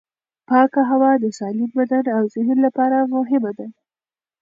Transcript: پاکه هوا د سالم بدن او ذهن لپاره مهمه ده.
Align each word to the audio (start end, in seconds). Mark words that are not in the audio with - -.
پاکه 0.49 0.81
هوا 0.91 1.11
د 1.23 1.25
سالم 1.39 1.71
بدن 1.79 2.05
او 2.15 2.21
ذهن 2.35 2.57
لپاره 2.65 2.97
مهمه 3.13 3.51
ده. 3.57 3.67